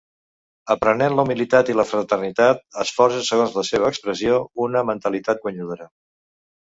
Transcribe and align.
Aprenent 0.75 1.15
la 1.17 1.25
humilitat 1.27 1.69
i 1.73 1.75
la 1.79 1.85
fraternitat, 1.89 2.63
es 2.85 2.95
forja 3.01 3.21
segons 3.29 3.53
la 3.59 3.65
seva 3.71 3.93
expressió, 3.93 4.41
una 4.69 4.83
mentalitat 4.93 5.45
guanyadora. 5.45 5.89